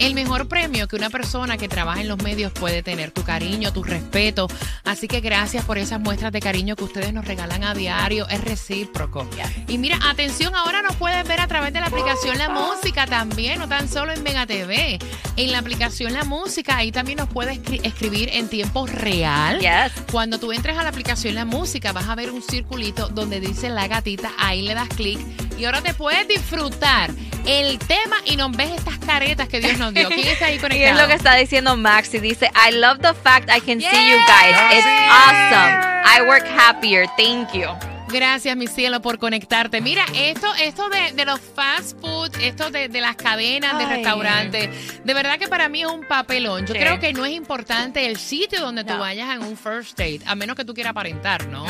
el 0.00 0.14
mejor 0.14 0.48
premio 0.48 0.88
que 0.88 0.96
una 0.96 1.10
persona 1.10 1.56
que 1.56 1.68
trabaja 1.68 2.00
en 2.00 2.08
los 2.08 2.22
medios 2.22 2.52
puede 2.52 2.82
tener, 2.82 3.10
tu 3.10 3.22
cariño, 3.22 3.72
tu 3.72 3.82
respeto. 3.84 4.48
Así 4.84 5.06
que 5.08 5.20
gracias 5.20 5.64
por 5.64 5.78
esas 5.78 6.00
muestras 6.00 6.32
de 6.32 6.40
cariño 6.40 6.74
que 6.76 6.84
ustedes 6.84 7.12
nos 7.12 7.24
regalan 7.24 7.62
a 7.64 7.74
diario, 7.74 8.26
es 8.28 8.40
recíproco. 8.42 9.28
Y 9.68 9.78
mira, 9.78 9.98
atención, 10.08 10.54
ahora 10.54 10.82
nos 10.82 10.96
puedes 10.96 11.26
ver 11.28 11.40
a 11.40 11.46
través 11.46 11.72
de 11.72 11.80
la 11.80 11.86
aplicación 11.86 12.38
La 12.38 12.48
Música 12.48 13.06
también, 13.06 13.58
no 13.58 13.68
tan 13.68 13.88
solo 13.88 14.12
en 14.12 14.22
Mega 14.22 14.46
TV. 14.46 14.98
En 15.36 15.52
la 15.52 15.58
aplicación 15.58 16.12
La 16.12 16.24
Música, 16.24 16.76
ahí 16.76 16.90
también 16.92 17.18
nos 17.18 17.28
puedes 17.28 17.58
escri- 17.62 17.80
escribir 17.84 18.30
en 18.32 18.48
tiempo 18.48 18.86
real. 18.86 19.60
Yes. 19.60 19.92
Cuando 20.10 20.38
tú 20.40 20.52
entres 20.52 20.76
a 20.76 20.82
la 20.82 20.88
aplicación 20.88 21.34
La 21.34 21.44
Música, 21.44 21.92
vas 21.92 22.08
a 22.08 22.14
ver 22.14 22.30
un 22.30 22.42
circulito 22.42 23.08
donde 23.08 23.40
dice 23.40 23.68
la 23.68 23.86
gatita, 23.86 24.32
ahí 24.38 24.62
le 24.62 24.74
das 24.74 24.88
clic 24.88 25.18
y 25.58 25.64
ahora 25.66 25.82
te 25.82 25.92
puedes 25.94 26.26
disfrutar 26.26 27.10
el 27.46 27.78
tema 27.78 28.16
y 28.24 28.36
nos 28.36 28.52
ves 28.52 28.70
estas 28.70 28.98
caretas 28.98 29.48
que 29.48 29.60
Dios 29.60 29.78
nos 29.78 29.92
dio. 29.94 30.08
¿Quién 30.08 30.28
está 30.28 30.46
ahí 30.46 30.60
Y 30.72 30.82
es 30.82 30.96
lo 30.96 31.06
que 31.06 31.14
está 31.14 31.34
diciendo 31.34 31.76
Maxi. 31.76 32.18
Dice, 32.18 32.50
I 32.54 32.72
love 32.72 32.98
the 33.00 33.14
fact 33.14 33.48
I 33.50 33.60
can 33.60 33.80
see 33.80 34.10
you 34.10 34.16
guys. 34.26 34.56
It's 34.72 34.86
awesome. 34.86 35.90
I 36.04 36.22
work 36.26 36.46
happier. 36.46 37.06
Thank 37.16 37.52
you. 37.54 37.89
Gracias, 38.12 38.56
mi 38.56 38.66
cielo, 38.66 39.00
por 39.00 39.18
conectarte. 39.18 39.80
Mira, 39.80 40.04
esto, 40.14 40.46
esto 40.62 40.88
de, 40.88 41.12
de 41.12 41.24
los 41.24 41.38
fast 41.40 42.00
food, 42.00 42.30
esto 42.42 42.70
de, 42.70 42.88
de 42.88 43.00
las 43.00 43.14
cadenas 43.16 43.78
de 43.78 43.84
Ay. 43.84 43.96
restaurantes, 43.96 45.04
de 45.04 45.14
verdad 45.14 45.38
que 45.38 45.46
para 45.48 45.68
mí 45.68 45.82
es 45.82 45.88
un 45.88 46.04
papelón. 46.06 46.66
Yo 46.66 46.74
Sí. 46.74 46.80
creo 46.80 46.98
que 46.98 47.12
no 47.12 47.24
es 47.24 47.32
importante 47.32 48.06
el 48.06 48.16
sitio 48.16 48.60
donde 48.60 48.84
tú 48.84 48.96
vayas 48.98 49.34
en 49.34 49.42
un 49.42 49.56
first 49.56 49.96
date, 49.98 50.20
a 50.26 50.34
menos 50.34 50.56
que 50.56 50.64
tú 50.64 50.74
quieras 50.74 50.90
aparentar, 50.90 51.46
¿no? 51.48 51.64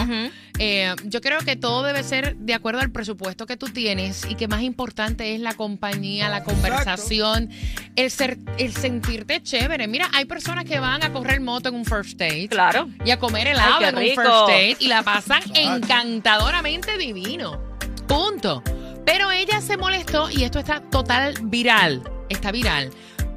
Eh, 0.58 0.94
yo 1.04 1.20
creo 1.20 1.40
que 1.40 1.56
todo 1.56 1.82
debe 1.82 2.02
ser 2.02 2.36
de 2.36 2.52
acuerdo 2.54 2.80
al 2.80 2.90
presupuesto 2.90 3.46
que 3.46 3.56
tú 3.56 3.68
tienes 3.68 4.26
y 4.28 4.34
que 4.34 4.46
más 4.48 4.62
importante 4.62 5.34
es 5.34 5.40
la 5.40 5.54
compañía, 5.54 6.28
la 6.28 6.42
conversación, 6.44 7.50
el, 7.96 8.10
ser, 8.10 8.38
el 8.58 8.74
sentirte 8.74 9.42
chévere. 9.42 9.88
Mira, 9.88 10.08
hay 10.12 10.26
personas 10.26 10.64
que 10.66 10.78
van 10.78 11.02
a 11.02 11.12
correr 11.12 11.40
moto 11.40 11.68
en 11.70 11.74
un 11.76 11.84
first 11.84 12.18
date 12.18 12.48
Claro. 12.48 12.88
y 13.04 13.10
a 13.10 13.18
comer 13.18 13.46
helado 13.48 13.76
Ay, 13.78 13.84
en 13.86 13.96
un 13.96 14.04
first 14.14 14.48
date 14.48 14.76
y 14.80 14.88
la 14.88 15.02
pasan 15.02 15.40
divino. 16.98 17.60
Punto. 18.06 18.62
Pero 19.04 19.32
ella 19.32 19.60
se 19.60 19.76
molestó 19.76 20.30
y 20.30 20.44
esto 20.44 20.58
está 20.58 20.80
total 20.80 21.34
viral. 21.42 22.02
Está 22.28 22.52
viral. 22.52 22.90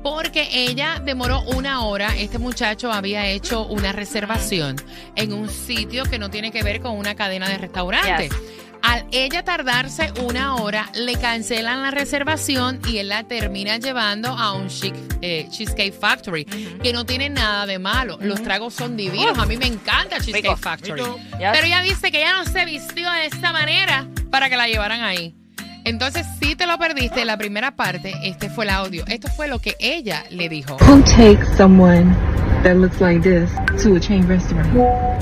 Porque 0.03 0.49
ella 0.51 0.99
demoró 1.03 1.41
una 1.41 1.85
hora. 1.85 2.15
Este 2.17 2.37
muchacho 2.37 2.91
había 2.91 3.25
hecho 3.27 3.65
una 3.65 3.93
reservación 3.93 4.75
en 5.15 5.33
un 5.33 5.49
sitio 5.49 6.03
que 6.03 6.19
no 6.19 6.29
tiene 6.29 6.51
que 6.51 6.61
ver 6.61 6.81
con 6.81 6.97
una 6.97 7.15
cadena 7.15 7.47
de 7.47 7.57
restaurantes. 7.57 8.31
Al 8.83 9.05
ella 9.11 9.43
tardarse 9.45 10.11
una 10.21 10.55
hora, 10.55 10.89
le 10.93 11.15
cancelan 11.15 11.81
la 11.81 11.89
reservación 11.91 12.81
y 12.87 12.97
él 12.97 13.07
la 13.07 13.23
termina 13.23 13.77
llevando 13.77 14.27
a 14.27 14.51
un 14.53 14.67
chic- 14.67 14.93
eh, 15.21 15.47
Cheesecake 15.49 15.93
Factory, 15.93 16.43
que 16.45 16.91
no 16.91 17.05
tiene 17.05 17.29
nada 17.29 17.65
de 17.65 17.79
malo. 17.79 18.17
Los 18.21 18.43
tragos 18.43 18.73
son 18.73 18.97
divinos. 18.97 19.37
A 19.39 19.45
mí 19.45 19.55
me 19.55 19.67
encanta 19.67 20.17
Cheesecake 20.17 20.43
Rico. 20.43 20.57
Factory. 20.57 21.01
Rico. 21.01 21.17
Yes. 21.39 21.49
Pero 21.53 21.65
ella 21.65 21.81
dice 21.81 22.11
que 22.11 22.19
ella 22.21 22.33
no 22.33 22.45
se 22.45 22.65
vistió 22.65 23.09
de 23.09 23.27
esta 23.27 23.53
manera 23.53 24.05
para 24.29 24.49
que 24.49 24.57
la 24.57 24.67
llevaran 24.67 25.01
ahí. 25.01 25.33
Entonces, 25.85 26.25
si 26.41 26.55
te 26.55 26.65
lo 26.67 26.77
perdiste, 26.77 27.23
la 27.25 27.37
primera 27.37 27.75
parte, 27.75 28.13
este 28.23 28.49
fue 28.49 28.65
el 28.65 28.69
audio. 28.71 29.05
Esto 29.07 29.29
fue 29.29 29.47
lo 29.47 29.59
que 29.59 29.75
ella 29.79 30.23
le 30.29 30.47
dijo. 30.49 30.77
Someone 31.57 32.13
that 32.63 32.77
looks 32.77 33.01
like 33.01 33.21
this 33.21 33.51
to 33.83 33.95
a 33.95 33.99
chain 33.99 34.25
restaurant? 34.25 34.73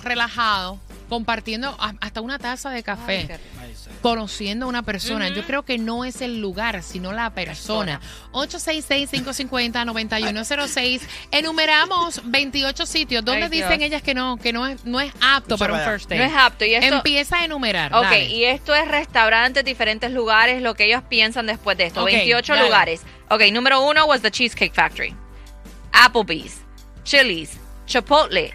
relajado, 0.03 0.79
compartiendo 1.09 1.77
hasta 2.01 2.21
una 2.21 2.39
taza 2.39 2.71
de 2.71 2.83
café. 2.83 3.39
Ay. 3.61 3.75
Conociendo 4.03 4.67
a 4.67 4.69
una 4.69 4.83
persona. 4.83 5.29
Yo 5.29 5.45
creo 5.45 5.63
que 5.65 5.79
no 5.79 6.05
es 6.05 6.21
el 6.21 6.41
lugar, 6.41 6.83
sino 6.83 7.13
la 7.13 7.31
persona. 7.31 8.01
866-550-9106. 8.33 11.01
Enumeramos 11.31 12.21
28 12.25 12.87
sitios. 12.87 13.25
¿Dónde 13.25 13.45
Ay, 13.45 13.51
dicen 13.51 13.83
ellas 13.83 14.03
que 14.03 14.15
no, 14.15 14.37
que 14.37 14.53
no 14.53 14.67
es, 14.67 14.85
no 14.85 15.01
es 15.01 15.13
apto 15.21 15.57
para 15.59 15.75
un 15.75 15.81
first 15.81 16.11
No 16.11 16.17
date? 16.17 16.31
es 16.31 16.37
apto. 16.37 16.65
Y 16.65 16.75
esto, 16.75 16.97
Empieza 16.97 17.37
a 17.39 17.45
enumerar. 17.45 17.95
Ok, 17.95 18.03
dale. 18.03 18.25
y 18.27 18.45
esto 18.45 18.75
es 18.75 18.89
restaurantes, 18.89 19.65
diferentes 19.65 20.11
lugares, 20.11 20.63
lo 20.63 20.75
que 20.75 20.87
ellos 20.87 21.03
piensan 21.09 21.47
después 21.47 21.77
de 21.77 21.85
esto. 21.87 22.01
Ok, 22.03 22.07
28 22.07 22.53
dale. 22.55 22.65
lugares. 22.67 23.03
Ok, 23.31 23.43
número 23.53 23.83
uno 23.89 24.05
was 24.07 24.23
the 24.23 24.31
Cheesecake 24.31 24.75
Factory. 24.75 25.15
Applebee's, 25.93 26.59
Chili's, 27.05 27.59
Chipotle, 27.87 28.53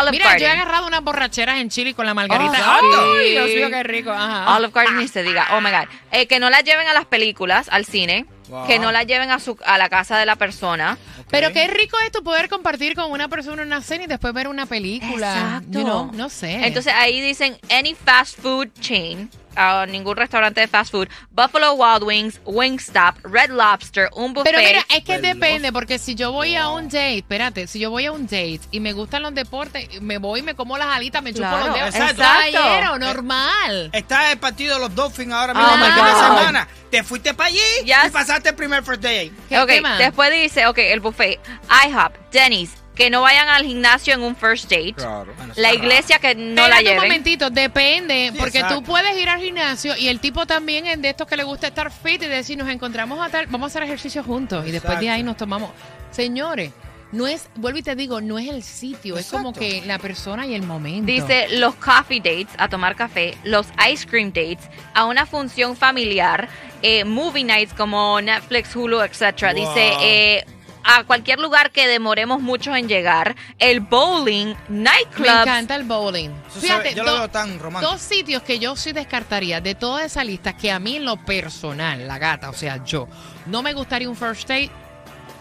Olive 0.00 0.12
Mira, 0.12 0.38
yo 0.38 0.46
he 0.46 0.50
agarrado 0.50 0.86
unas 0.86 1.02
borracheras 1.02 1.58
en 1.58 1.68
Chile 1.68 1.94
con 1.94 2.06
la 2.06 2.14
margarita. 2.14 2.58
Ah, 2.58 2.80
¡Ay, 2.80 3.26
sí. 3.26 3.30
Dios 3.32 3.46
mío, 3.46 3.70
qué 3.70 3.82
rico! 3.82 4.10
Ajá. 4.10 4.56
Olive 4.56 4.72
Garden 4.72 4.96
ni 4.98 5.08
se 5.08 5.22
diga. 5.22 5.48
Oh 5.52 5.60
my 5.60 5.70
God. 5.70 5.88
Eh, 6.12 6.26
que 6.26 6.38
no 6.38 6.50
la 6.50 6.60
lleven 6.60 6.88
a 6.88 6.92
las 6.92 7.04
películas, 7.04 7.68
al 7.70 7.84
cine. 7.84 8.26
Wow. 8.52 8.66
Que 8.66 8.78
no 8.78 8.92
la 8.92 9.02
lleven 9.04 9.30
a, 9.30 9.38
su, 9.40 9.56
a 9.64 9.78
la 9.78 9.88
casa 9.88 10.18
de 10.18 10.26
la 10.26 10.36
persona. 10.36 10.98
Pero 11.30 11.52
qué 11.54 11.66
rico 11.68 11.96
es 12.04 12.12
tu 12.12 12.22
poder 12.22 12.50
compartir 12.50 12.94
con 12.94 13.10
una 13.10 13.28
persona 13.28 13.62
una 13.62 13.80
cena 13.80 14.04
y 14.04 14.06
después 14.06 14.34
ver 14.34 14.46
una 14.48 14.66
película. 14.66 15.32
Exacto. 15.32 15.78
You 15.78 15.84
know, 15.84 16.10
no 16.12 16.28
sé. 16.28 16.66
Entonces 16.66 16.92
ahí 16.94 17.20
dicen 17.22 17.56
any 17.70 17.94
fast 17.94 18.38
food 18.38 18.68
chain, 18.80 19.30
ah, 19.56 19.86
ningún 19.88 20.16
restaurante 20.16 20.60
de 20.60 20.68
fast 20.68 20.90
food, 20.90 21.08
Buffalo 21.30 21.72
Wild 21.72 22.02
Wings, 22.02 22.40
Wingstop, 22.44 23.24
Red 23.24 23.50
Lobster, 23.52 24.10
un 24.14 24.34
buffet. 24.34 24.52
Pero 24.52 24.62
mira, 24.62 24.84
es 24.94 25.02
que 25.04 25.18
depende, 25.18 25.72
porque 25.72 25.98
si 25.98 26.14
yo 26.14 26.30
voy 26.32 26.54
a 26.54 26.68
un 26.68 26.84
date, 26.88 27.16
espérate, 27.18 27.66
si 27.66 27.78
yo 27.78 27.90
voy 27.90 28.04
a 28.04 28.12
un 28.12 28.24
date 28.26 28.60
y 28.70 28.80
me 28.80 28.92
gustan 28.92 29.22
los 29.22 29.34
deportes, 29.34 30.02
me 30.02 30.18
voy, 30.18 30.42
me 30.42 30.54
como 30.54 30.76
las 30.76 30.88
alitas, 30.88 31.22
me 31.22 31.32
chupo 31.32 31.48
Claro, 31.48 31.66
los 31.68 31.74
dedos. 31.76 31.94
exacto. 31.94 32.22
Caballero, 32.22 32.98
normal. 32.98 33.88
Está 33.94 34.30
el 34.32 34.38
partido 34.38 34.74
de 34.74 34.80
los 34.80 34.94
Dolphins 34.94 35.32
ahora 35.32 35.52
Oh 35.54 35.76
mismo 35.78 36.04
de 36.04 36.12
God. 36.12 36.18
semana. 36.38 36.68
Te 36.90 37.02
fuiste 37.02 37.32
para 37.32 37.48
allí 37.48 37.58
Yes. 37.84 37.96
y 38.08 38.10
pasaste 38.10 38.41
el 38.50 38.54
primer 38.56 38.82
first 38.82 39.02
day 39.02 39.16
ahí. 39.18 39.32
¿Qué, 39.48 39.58
ok, 39.58 39.68
qué 39.68 39.80
más? 39.80 39.98
después 39.98 40.30
dice, 40.32 40.66
ok, 40.66 40.78
el 40.78 41.00
buffet, 41.00 41.40
IHOP, 41.86 42.12
Denny's, 42.32 42.70
que 42.94 43.08
no 43.08 43.22
vayan 43.22 43.48
al 43.48 43.64
gimnasio 43.64 44.12
en 44.14 44.22
un 44.22 44.36
first 44.36 44.64
date. 44.70 44.94
Bueno, 44.96 45.52
La 45.56 45.72
iglesia 45.72 46.18
que 46.18 46.34
no 46.34 46.68
la 46.68 46.76
Espérate 46.76 46.80
un 46.80 46.84
lleven. 46.84 47.02
momentito, 47.02 47.50
depende, 47.50 48.30
Sí, 48.32 48.38
porque 48.38 48.58
exacto. 48.58 48.80
tú 48.80 48.82
puedes 48.84 49.16
ir 49.18 49.28
al 49.28 49.40
gimnasio 49.40 49.96
y 49.96 50.08
el 50.08 50.20
tipo 50.20 50.44
también 50.46 50.86
es 50.86 51.00
de 51.00 51.08
estos 51.10 51.26
que 51.26 51.36
le 51.36 51.44
gusta 51.44 51.68
estar 51.68 51.90
fit 51.90 52.22
y 52.22 52.26
decir, 52.26 52.58
nos 52.58 52.68
encontramos 52.68 53.24
a 53.24 53.30
tal, 53.30 53.46
vamos 53.46 53.66
a 53.66 53.68
hacer 53.68 53.82
ejercicio 53.84 54.22
juntos 54.22 54.66
y 54.66 54.70
después 54.72 55.00
de 55.00 55.08
ahí 55.08 55.22
nos 55.22 55.36
tomamos. 55.38 55.70
Señores, 56.10 56.72
no 57.12 57.26
es, 57.26 57.48
vuelvo 57.56 57.78
y 57.78 57.82
te 57.82 57.94
digo, 57.94 58.20
no 58.20 58.38
es 58.38 58.48
el 58.48 58.62
sitio, 58.62 59.16
es 59.16 59.30
como 59.30 59.52
que 59.52 59.82
la 59.86 59.98
persona 59.98 60.46
y 60.46 60.54
el 60.54 60.62
momento. 60.62 61.06
Dice 61.06 61.46
los 61.58 61.74
coffee 61.76 62.20
dates, 62.20 62.48
a 62.58 62.68
tomar 62.68 62.96
café, 62.96 63.36
los 63.44 63.66
ice 63.90 64.06
cream 64.06 64.28
dates, 64.32 64.68
a 64.94 65.04
una 65.04 65.26
función 65.26 65.76
familiar, 65.76 66.48
eh, 66.82 67.04
movie 67.04 67.44
nights 67.44 67.72
como 67.74 68.20
Netflix, 68.20 68.74
Hulu, 68.74 69.02
etc. 69.02 69.20
Wow. 69.42 69.54
Dice 69.54 69.92
eh, 70.00 70.44
a 70.84 71.04
cualquier 71.04 71.38
lugar 71.38 71.70
que 71.70 71.86
demoremos 71.86 72.40
mucho 72.42 72.74
en 72.74 72.88
llegar, 72.88 73.36
el 73.60 73.78
bowling, 73.80 74.54
Me 74.68 74.80
nightclubs. 74.82 75.42
encanta 75.42 75.76
el 75.76 75.84
bowling. 75.84 76.30
Fíjate, 76.58 76.94
yo 76.94 77.04
lo 77.04 77.10
do- 77.12 77.18
veo 77.18 77.28
tan 77.28 77.58
romántico. 77.60 77.92
dos 77.92 78.00
sitios 78.02 78.42
que 78.42 78.58
yo 78.58 78.74
sí 78.74 78.90
descartaría 78.92 79.60
de 79.60 79.76
toda 79.76 80.04
esa 80.04 80.24
lista 80.24 80.56
que 80.56 80.72
a 80.72 80.80
mí 80.80 80.96
en 80.96 81.04
lo 81.04 81.16
personal, 81.18 82.08
la 82.08 82.18
gata, 82.18 82.50
o 82.50 82.52
sea, 82.54 82.82
yo, 82.84 83.06
no 83.46 83.62
me 83.62 83.74
gustaría 83.74 84.08
un 84.08 84.16
first 84.16 84.48
date. 84.48 84.70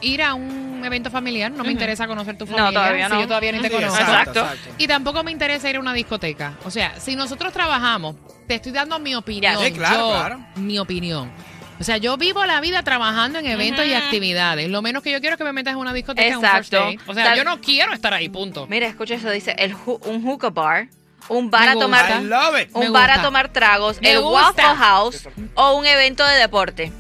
Ir 0.02 0.22
a 0.24 0.34
un 0.34 0.82
evento 0.84 1.12
familiar, 1.12 1.52
no 1.52 1.64
me 1.64 1.72
interesa 1.72 2.08
conocer 2.08 2.38
tu 2.38 2.46
No, 2.46 2.52
familia. 2.58 2.72
todavía 2.80 3.08
si 3.08 3.14
no. 3.14 3.22
yo 3.22 3.28
todavía 3.28 3.52
ni 3.52 3.60
te 3.60 3.68
Sí, 3.70 3.74
conozco. 3.76 4.00
Exacto. 4.00 4.48
Y 4.80 4.88
tampoco 4.88 5.24
me 5.24 5.32
interesa 5.32 5.70
ir 5.70 5.76
a 5.76 5.80
una 5.80 5.94
discoteca. 5.94 6.54
O 6.66 6.72
sea, 6.72 7.00
si 7.00 7.16
nosotros 7.16 7.54
trabajamos, 7.54 8.16
te 8.48 8.56
estoy 8.56 8.72
dando 8.72 8.98
mi 9.00 9.14
opinión. 9.16 9.56
Sí, 9.64 9.72
claro, 9.72 10.10
yo, 10.10 10.10
claro. 10.20 10.40
Mi 10.56 10.80
opinión. 10.80 11.32
O 11.80 11.84
sea, 11.84 11.98
yo 11.98 12.16
vivo 12.18 12.46
la 12.46 12.62
vida 12.62 12.84
trabajando 12.84 13.40
en 13.40 13.46
eventos 13.48 13.86
y 13.86 13.94
actividades. 13.94 14.70
Lo 14.70 14.82
menos 14.84 15.02
que 15.04 15.12
yo 15.12 15.20
quiero 15.20 15.34
es 15.36 15.38
que 15.38 15.44
me 15.44 15.54
metas 15.54 15.74
en 15.74 15.80
una 15.80 15.94
discoteca 15.94 16.28
en 16.28 16.36
un 16.38 16.42
first 16.42 16.74
Exacto. 16.74 16.86
date. 16.98 17.00
O 17.08 17.14
sea, 17.16 17.24
Tal- 17.26 17.38
yo 17.38 17.44
no 17.44 17.60
quiero 17.62 17.94
estar 17.94 18.14
ahí, 18.14 18.30
punto. 18.30 18.68
Mira, 18.68 18.88
escucha 18.88 19.16
eso, 19.16 19.30
dice 19.32 19.56
el 19.58 19.76
un 19.86 20.24
hookah 20.24 20.50
bar, 20.52 20.88
un 21.30 21.50
bar 21.50 21.70
a 21.70 21.74
tomar 21.74 22.22
un 22.74 22.92
bar 22.94 23.12
a 23.12 23.22
tomar 23.22 23.50
tragos, 23.50 24.00
Me 24.02 24.12
el 24.12 24.22
gusta. 24.22 24.48
Waffle 24.48 24.76
House 24.78 25.30
o 25.56 25.74
un 25.78 25.86
evento 25.86 26.26
de 26.26 26.36
deporte. 26.38 26.92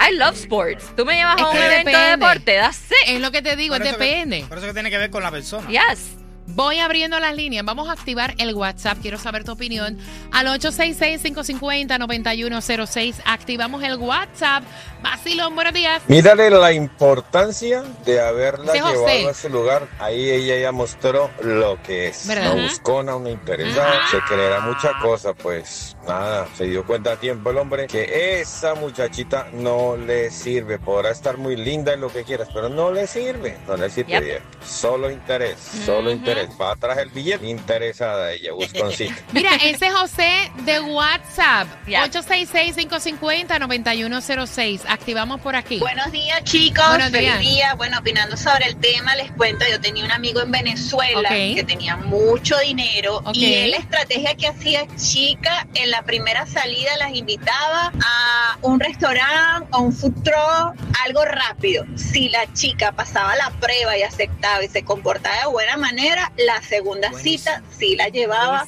I 0.00 0.14
love 0.16 0.34
sports. 0.36 0.84
Tú 0.96 1.04
me 1.04 1.14
llevas 1.16 1.36
Es 1.36 1.42
a 1.42 1.48
un 1.50 1.56
evento 1.56 1.90
de 1.90 1.96
depende. 1.96 2.26
deporte, 2.26 2.56
that's 2.56 2.90
it. 2.90 3.08
Es 3.16 3.20
lo 3.20 3.30
que 3.30 3.42
te 3.42 3.54
digo, 3.56 3.76
Por 3.76 3.86
eso 3.86 3.96
que- 3.98 4.04
depende. 4.04 4.44
por 4.48 4.58
eso 4.58 4.66
que 4.66 4.72
tiene 4.72 4.90
que 4.90 4.98
ver 4.98 5.10
con 5.10 5.22
la 5.22 5.30
persona. 5.30 5.68
Yes. 5.68 6.16
Voy 6.54 6.78
abriendo 6.78 7.18
las 7.20 7.34
líneas. 7.34 7.64
Vamos 7.64 7.88
a 7.88 7.92
activar 7.92 8.34
el 8.38 8.54
WhatsApp. 8.54 8.98
Quiero 9.00 9.18
saber 9.18 9.44
tu 9.44 9.52
opinión. 9.52 9.98
Al 10.32 10.46
866-550-9106. 10.48 13.14
Activamos 13.24 13.82
el 13.82 13.96
WhatsApp. 13.96 14.64
Vacilón, 15.02 15.54
buenos 15.54 15.72
días. 15.72 16.02
Mírale 16.08 16.50
la 16.50 16.72
importancia 16.72 17.82
de 18.04 18.20
haberla 18.20 18.72
José. 18.72 18.78
llevado 18.82 19.28
a 19.28 19.30
ese 19.30 19.48
lugar. 19.48 19.88
Ahí 19.98 20.28
ella 20.28 20.58
ya 20.58 20.72
mostró 20.72 21.30
lo 21.42 21.80
que 21.82 22.08
es. 22.08 22.26
¿Verdad? 22.26 22.52
Una 22.54 22.62
buscona, 22.64 23.16
una 23.16 23.30
interesada. 23.30 24.06
Se 24.10 24.18
creerá 24.28 24.60
mucha 24.60 24.92
cosa, 25.00 25.32
pues 25.32 25.96
nada. 26.06 26.46
Se 26.56 26.64
dio 26.64 26.84
cuenta 26.84 27.12
a 27.12 27.16
tiempo 27.16 27.50
el 27.50 27.58
hombre 27.58 27.86
que 27.86 28.40
esa 28.40 28.74
muchachita 28.74 29.48
no 29.52 29.96
le 29.96 30.30
sirve. 30.30 30.78
Podrá 30.78 31.10
estar 31.10 31.38
muy 31.38 31.56
linda 31.56 31.94
en 31.94 32.00
lo 32.02 32.12
que 32.12 32.24
quieras, 32.24 32.48
pero 32.52 32.68
no 32.68 32.90
le 32.90 33.06
sirve. 33.06 33.56
No 33.66 33.76
le 33.76 33.88
sirve 33.88 34.10
Yep. 34.10 34.24
bien. 34.24 34.42
Solo 34.66 35.10
interés, 35.10 35.56
solo 35.86 36.10
Ujú. 36.10 36.18
Interés. 36.42 36.58
Para 36.58 36.72
atrás 36.72 36.98
el 36.98 37.10
billete. 37.10 37.46
Interesada 37.46 38.32
ella, 38.32 38.52
Wisconsin. 38.54 39.14
Mira, 39.32 39.54
ese 39.56 39.86
es 39.86 39.92
José 39.92 40.50
de 40.64 40.80
WhatsApp. 40.80 41.68
Ya. 41.86 42.04
866-550-9106. 42.10 44.80
Activamos 44.88 45.40
por 45.40 45.56
aquí. 45.56 45.78
Buenos 45.78 46.12
días, 46.12 46.42
chicos. 46.44 46.86
Buenos 46.88 47.10
Feliz 47.10 47.38
días. 47.38 47.40
día. 47.40 47.74
Bueno, 47.74 47.98
opinando 47.98 48.36
sobre 48.36 48.66
el 48.66 48.76
tema, 48.76 49.16
les 49.16 49.30
cuento, 49.32 49.64
yo 49.70 49.80
tenía 49.80 50.04
un 50.04 50.12
amigo 50.12 50.40
en 50.40 50.50
Venezuela 50.50 51.28
que 51.28 51.64
tenía 51.66 51.96
mucho 51.96 52.56
dinero 52.58 53.22
y 53.32 53.54
él 53.54 53.70
la 53.70 53.78
estrategia 53.78 54.34
que 54.34 54.48
hacía 54.48 54.86
chica 54.96 55.66
en 55.74 55.90
la 55.90 56.02
primera 56.02 56.46
salida 56.46 56.96
las 56.98 57.14
invitaba 57.14 57.92
a 58.02 58.58
un 58.62 58.80
restaurante 58.80 59.68
o 59.72 59.82
un 59.82 59.92
food 59.92 60.14
truck, 60.22 60.74
algo 61.04 61.24
rápido. 61.24 61.84
Si 61.96 62.28
la 62.28 62.52
chica 62.52 62.92
pasaba 62.92 63.34
la 63.36 63.50
prueba 63.60 63.96
y 63.96 64.02
aceptaba 64.02 64.64
y 64.64 64.68
se 64.68 64.82
comportaba 64.82 65.36
de 65.36 65.46
buena 65.46 65.76
manera, 65.76 66.29
la 66.36 66.62
segunda 66.62 67.12
cita 67.12 67.62
sí 67.76 67.96
la 67.96 68.08
llevaba 68.08 68.66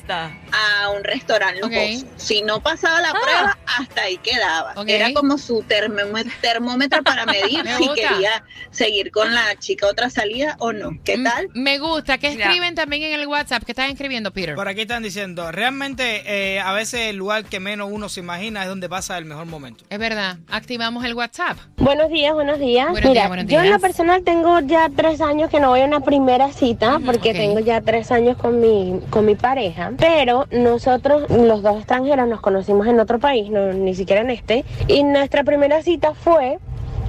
a 0.52 0.90
un 0.90 1.02
restaurante 1.04 1.61
lujoso. 1.61 2.06
Si 2.16 2.42
no 2.42 2.61
pasaba 2.62 3.00
la 3.00 3.11
Ah. 3.11 3.14
prueba, 3.23 3.59
hasta 3.78 4.02
ahí 4.02 4.16
quedaba. 4.18 4.75
Era 4.87 5.12
como 5.14 5.38
su 5.38 5.62
termómetro 5.62 7.02
para 7.02 7.26
medir 7.26 7.64
Me 7.64 7.76
si 7.76 7.88
quería 7.94 8.44
seguir 8.71 9.11
con 9.11 9.35
la 9.35 9.56
chica 9.59 9.87
otra 9.87 10.11
salida 10.11 10.56
o 10.59 10.73
no. 10.73 10.90
¿Qué 11.04 11.18
tal? 11.18 11.49
Me 11.54 11.78
gusta. 11.78 12.18
¿Qué 12.18 12.37
Ya. 12.37 12.44
escriben 12.47 12.75
también 12.75 13.02
en 13.02 13.18
el 13.21 13.26
WhatsApp? 13.26 13.62
¿Qué 13.64 13.73
están 13.73 13.90
escribiendo, 13.90 14.32
Peter? 14.32 14.54
Por 14.54 14.68
aquí 14.68 14.82
están 14.82 15.02
diciendo, 15.02 15.50
realmente 15.52 16.23
eh, 16.26 16.61
a 16.61 16.73
veces 16.73 17.00
el 17.09 17.16
lugar 17.16 17.44
que 17.44 17.61
menos 17.61 17.88
uno 17.90 18.09
se 18.09 18.21
imagina 18.21 18.62
es 18.62 18.68
donde 18.68 18.88
pasa 18.88 19.18
el 19.18 19.25
mejor 19.25 19.47
momento. 19.47 19.85
Es 19.90 19.99
verdad. 19.99 20.38
Activamos 20.50 21.04
el 21.04 21.14
WhatsApp. 21.14 21.59
Buenos 21.76 22.11
días, 22.11 22.32
buenos 22.35 22.59
días. 22.59 22.88
Buenos 22.90 23.09
Mira, 23.11 23.12
días, 23.23 23.28
buenos 23.28 23.47
yo 23.47 23.59
en 23.59 23.64
días. 23.64 23.75
lo 23.76 23.80
personal 23.80 24.23
tengo 24.25 24.61
ya 24.61 24.88
tres 24.94 25.21
años 25.21 25.50
que 25.50 25.61
no 25.61 25.68
voy 25.71 25.80
a 25.80 25.85
una 25.85 26.00
primera 26.00 26.52
cita 26.52 26.99
porque 27.04 27.32
tengo 27.32 27.61
ya 27.61 27.80
tres 27.80 28.11
años 28.11 28.37
con 28.37 28.61
mi, 28.61 29.00
con 29.11 29.25
mi 29.26 29.35
pareja. 29.35 29.92
Pero 29.99 30.41
nosotros, 30.50 31.30
los 31.30 31.62
dos 31.62 31.76
extranjeros, 31.76 32.28
nos 32.28 32.40
conocimos 32.40 32.87
en 32.87 33.00
otro 33.00 33.18
país, 33.18 33.50
no, 33.50 33.72
ni 33.72 33.94
siquiera 33.94 34.22
en 34.22 34.30
este. 34.30 34.64
Y 34.88 35.04
nuestra 35.04 35.44
primera 35.44 35.82
cita 35.82 36.14
fue 36.14 36.58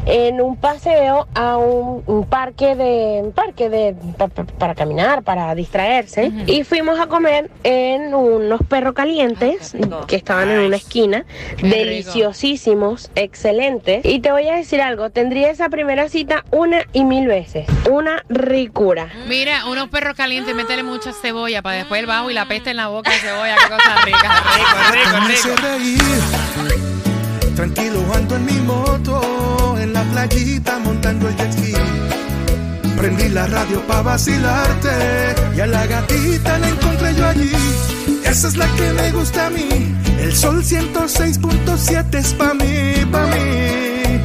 en 0.06 0.42
un 0.42 0.58
paseo 0.58 1.28
a 1.34 1.58
un, 1.58 2.04
un 2.08 2.26
parque 2.26 2.76
de 2.76 3.22
un 3.24 3.32
parque 3.32 3.70
de 3.70 3.96
pa- 4.18 4.28
pa- 4.28 4.44
para 4.44 4.76
caminar, 4.76 5.24
para 5.24 5.54
distraerse 5.56 6.32
y 6.48 6.64
fuimos 6.64 7.00
a 7.00 7.08
comer 7.08 7.50
en 7.64 8.14
unos 8.14 8.62
perros 8.68 8.94
calientes 8.94 9.74
Ay, 9.76 9.82
que 10.08 10.16
estaban 10.16 10.50
en 10.50 10.60
una 10.60 10.76
esquina, 10.76 11.26
deliciosísimos, 11.62 13.10
excelentes. 13.16 14.06
Y 14.06 14.20
te 14.20 14.32
voy 14.32 14.48
a 14.50 14.56
decir 14.56 14.82
algo, 14.82 15.10
tendría 15.10 15.50
esa 15.50 15.70
primera 15.70 16.10
cita 16.10 16.44
una 16.52 16.82
y 16.94 17.04
mil 17.06 17.28
veces, 17.28 17.66
una 17.90 18.24
ricura. 18.30 19.10
Mira, 19.28 19.66
unos 19.68 19.90
perros 19.90 20.16
calientes, 20.16 20.54
métele 20.56 20.84
mucha 20.84 21.12
cebolla 21.14 21.62
para 21.62 21.78
después 21.78 22.00
el 22.02 22.08
bajo 22.08 22.30
y 22.30 22.34
la 22.34 22.46
peste 22.48 22.72
en 22.72 22.78
la 22.78 22.88
boca 22.88 23.12
de 23.12 23.18
cebolla. 23.18 23.56
Qué 23.56 23.70
cosa 23.70 23.96
rica. 24.06 24.44
Rico, 24.92 25.20
rico, 25.28 25.54
rico. 26.70 26.93
Tranquilo 27.56 28.00
ando 28.14 28.36
en 28.36 28.46
mi 28.46 28.60
moto, 28.62 29.78
en 29.80 29.94
la 29.94 30.04
playita 30.04 30.80
montando 30.80 31.28
el 31.28 31.36
jet 31.36 31.52
ski. 31.54 31.74
Prendí 32.98 33.30
la 33.30 33.46
radio 33.48 33.82
pa' 33.88 34.02
vacilarte 34.02 34.90
y 35.56 35.60
a 35.60 35.68
la 35.68 35.86
gatita 35.86 36.58
la 36.58 36.70
encontré 36.70 37.16
yo 37.16 37.28
allí. 37.28 37.52
Esa 38.26 38.48
es 38.48 38.58
la 38.58 38.68
que 38.76 38.94
me 38.94 39.12
gusta 39.12 39.48
a 39.48 39.50
mí. 39.50 39.96
El 40.20 40.34
sol 40.36 40.64
106.7 40.64 42.16
es 42.16 42.34
pa' 42.34 42.54
mí, 42.54 43.06
pa' 43.12 43.28
mí. 43.28 44.22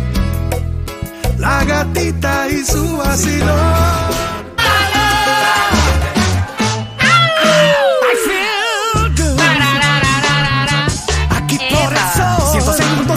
La 1.38 1.64
gatita 1.64 2.48
y 2.48 2.64
su 2.64 2.96
vacilón. 2.96 4.27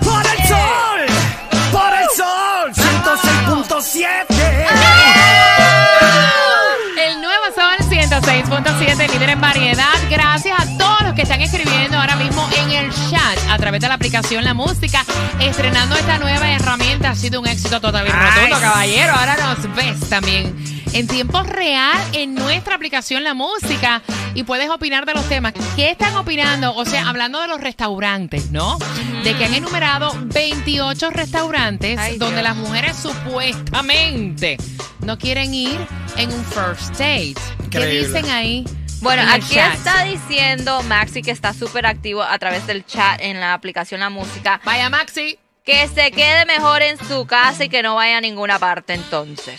Por 0.00 0.24
el 0.24 0.38
sol 0.46 1.00
Por 1.72 1.92
el 1.94 2.06
sol 2.16 2.72
106.7 2.72 4.26
El 6.98 7.20
nuevo 7.20 7.44
Sol 7.54 7.78
106.7, 7.88 9.12
líder 9.12 9.30
en 9.30 9.40
variedad. 9.40 9.94
Gracias 10.10 10.56
a 10.58 10.66
todos 10.78 11.00
los 11.02 11.14
que 11.14 11.22
están 11.22 11.40
escribiendo 11.40 11.98
ahora 11.98 12.16
mismo 12.16 12.37
el 12.80 12.90
chat 13.10 13.38
a 13.50 13.58
través 13.58 13.80
de 13.80 13.88
la 13.88 13.94
aplicación 13.94 14.44
La 14.44 14.54
Música, 14.54 15.04
estrenando 15.40 15.96
esta 15.96 16.18
nueva 16.18 16.50
herramienta. 16.50 17.10
Ha 17.10 17.14
sido 17.14 17.40
un 17.40 17.46
éxito 17.46 17.80
total 17.80 18.06
y 18.06 18.10
rotundo, 18.10 18.48
Nice. 18.56 18.60
caballero. 18.60 19.12
Ahora 19.14 19.36
nos 19.36 19.74
ves 19.76 20.08
también 20.08 20.54
en 20.92 21.06
tiempo 21.06 21.42
real 21.42 21.98
en 22.12 22.34
nuestra 22.34 22.74
aplicación 22.74 23.22
La 23.24 23.34
Música 23.34 24.02
y 24.34 24.42
puedes 24.44 24.70
opinar 24.70 25.04
de 25.06 25.14
los 25.14 25.28
temas. 25.28 25.52
¿Qué 25.76 25.90
están 25.90 26.14
opinando? 26.16 26.74
O 26.74 26.84
sea, 26.84 27.08
hablando 27.08 27.40
de 27.40 27.48
los 27.48 27.60
restaurantes, 27.60 28.50
¿no? 28.50 28.78
De 29.24 29.34
que 29.34 29.44
han 29.44 29.54
enumerado 29.54 30.12
28 30.24 31.10
restaurantes 31.10 31.98
Ay, 31.98 32.18
donde 32.18 32.40
Dios. 32.40 32.48
las 32.48 32.56
mujeres 32.56 32.96
supuestamente 32.96 34.56
no 35.04 35.18
quieren 35.18 35.54
ir 35.54 35.78
en 36.16 36.32
un 36.32 36.44
first 36.44 36.90
date. 36.92 37.34
¿Qué 37.70 37.86
dicen 37.86 38.26
ahí? 38.30 38.64
Bueno, 39.00 39.22
aquí 39.30 39.54
chat? 39.54 39.74
está 39.74 40.02
diciendo 40.04 40.82
Maxi 40.84 41.22
que 41.22 41.30
está 41.30 41.52
súper 41.54 41.86
activo 41.86 42.22
a 42.22 42.38
través 42.38 42.66
del 42.66 42.84
chat 42.84 43.20
en 43.20 43.40
la 43.40 43.54
aplicación 43.54 44.00
La 44.00 44.10
Música. 44.10 44.60
Vaya, 44.64 44.90
Maxi. 44.90 45.38
Que 45.64 45.86
se 45.88 46.10
quede 46.12 46.46
mejor 46.46 46.82
en 46.82 46.98
su 47.06 47.26
casa 47.26 47.64
y 47.64 47.68
que 47.68 47.82
no 47.82 47.94
vaya 47.94 48.16
a 48.18 48.20
ninguna 48.20 48.58
parte 48.58 48.94
entonces. 48.94 49.58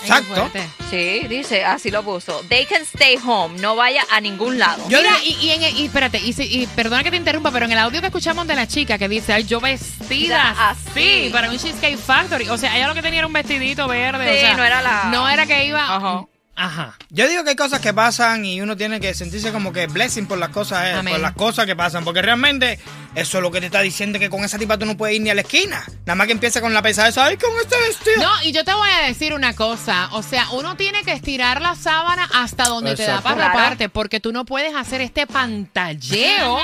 Exacto. 0.00 0.48
Sí, 0.90 1.26
dice, 1.28 1.64
así 1.64 1.90
lo 1.90 2.04
puso. 2.04 2.40
They 2.48 2.66
can 2.66 2.82
stay 2.82 3.18
home, 3.26 3.58
no 3.58 3.74
vaya 3.74 4.04
a 4.12 4.20
ningún 4.20 4.56
lado. 4.58 4.88
Yo 4.88 4.98
Mira, 4.98 5.10
y, 5.24 5.32
y, 5.44 5.50
en- 5.50 5.76
y 5.76 5.86
espérate, 5.86 6.20
y, 6.22 6.66
perdona 6.68 7.02
que 7.02 7.10
te 7.10 7.16
interrumpa, 7.16 7.50
pero 7.50 7.64
en 7.66 7.72
el 7.72 7.78
audio 7.78 8.00
que 8.00 8.06
escuchamos 8.06 8.46
de 8.46 8.54
la 8.54 8.68
chica 8.68 8.96
que 8.96 9.08
dice, 9.08 9.32
ay, 9.32 9.42
yo 9.44 9.60
vestida 9.60 10.70
así 10.70 10.90
así. 11.26 11.30
para 11.32 11.50
un 11.50 11.58
Cheesecake 11.58 11.98
Factory. 11.98 12.48
O 12.48 12.56
sea, 12.56 12.76
ella 12.76 12.86
lo 12.86 12.94
que 12.94 13.02
tenía 13.02 13.18
era 13.18 13.26
un 13.26 13.32
vestidito 13.32 13.88
verde. 13.88 14.30
o 14.30 14.34
Sí, 14.34 14.40
sea, 14.40 14.54
no 14.56 14.64
era 14.64 14.80
la- 14.82 15.04
No 15.10 15.28
era 15.28 15.46
que 15.46 15.64
iba. 15.66 15.82
Ajá. 15.96 16.24
Ajá. 16.60 16.96
Yo 17.10 17.28
digo 17.28 17.44
que 17.44 17.50
hay 17.50 17.56
cosas 17.56 17.80
que 17.80 17.94
pasan 17.94 18.44
y 18.44 18.60
uno 18.60 18.76
tiene 18.76 18.98
que 18.98 19.14
sentirse 19.14 19.52
como 19.52 19.72
que 19.72 19.86
blessing 19.86 20.26
por 20.26 20.38
las 20.38 20.48
cosas, 20.48 20.84
eh, 20.86 21.08
por 21.08 21.20
las 21.20 21.32
cosas 21.34 21.66
que 21.66 21.76
pasan, 21.76 22.04
porque 22.04 22.20
realmente 22.20 22.80
eso 23.14 23.38
es 23.38 23.42
lo 23.42 23.50
que 23.52 23.60
te 23.60 23.66
está 23.66 23.80
diciendo 23.80 24.18
que 24.18 24.28
con 24.28 24.42
esa 24.44 24.58
tipa 24.58 24.76
tú 24.76 24.84
no 24.84 24.96
puedes 24.96 25.14
ir 25.16 25.22
ni 25.22 25.30
a 25.30 25.34
la 25.34 25.42
esquina. 25.42 25.84
Nada 26.04 26.16
más 26.16 26.26
que 26.26 26.32
empieza 26.32 26.60
con 26.60 26.74
la 26.74 26.82
pesadez, 26.82 27.16
ay, 27.16 27.36
con 27.36 27.50
este 27.62 27.76
vestido. 27.86 28.22
No, 28.28 28.42
y 28.42 28.50
yo 28.52 28.64
te 28.64 28.74
voy 28.74 28.88
a 28.90 29.06
decir 29.06 29.32
una 29.34 29.54
cosa. 29.54 30.08
O 30.12 30.22
sea, 30.24 30.50
uno 30.50 30.76
tiene 30.76 31.04
que 31.04 31.12
estirar 31.12 31.62
la 31.62 31.76
sábana 31.76 32.28
hasta 32.34 32.64
donde 32.64 32.96
te 32.96 33.04
da 33.06 33.20
para 33.20 33.36
Claro. 33.36 33.52
raparte, 33.54 33.88
porque 33.88 34.18
tú 34.18 34.32
no 34.32 34.44
puedes 34.44 34.74
hacer 34.74 35.00
este 35.00 35.26
pantalleo 35.28 36.58